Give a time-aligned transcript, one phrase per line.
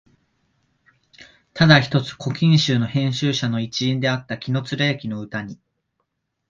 [1.53, 5.59] ただ一つ「古今集」の編集者の一員であった紀貫之の歌に、